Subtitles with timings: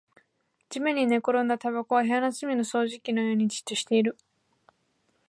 [0.67, 4.17] 地面に寝転んだタバコは部屋の隅の掃除機のようにじっとしている